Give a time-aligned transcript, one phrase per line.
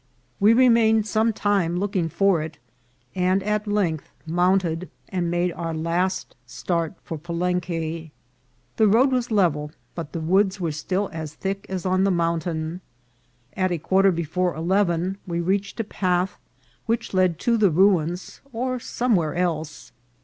[0.39, 2.57] We re mained some time looking for it,
[3.13, 8.09] and at length mount ed and made our last start for Palenque.
[8.77, 12.47] The road was level, but the woods were still as thick as on the mount
[12.47, 12.81] ain.
[13.55, 16.39] At a quarter before eleven we reached a path
[16.87, 19.91] which led to the ruins, or somewhere else.